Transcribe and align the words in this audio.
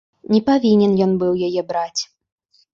Не 0.35 0.39
павінен 0.47 0.97
ён 1.07 1.13
быў 1.25 1.37
яе 1.51 1.61
браць. 1.71 2.01